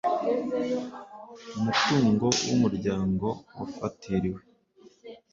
umutungo 1.57 2.25
w 2.47 2.49
umuryango 2.57 3.27
wafatiriwe 3.59 4.41